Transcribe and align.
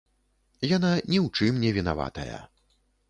Яна 0.69 0.91
ні 1.11 1.17
ў 1.19 1.27
чым 1.37 1.59
не 1.67 1.75
вінаватая. 1.79 2.39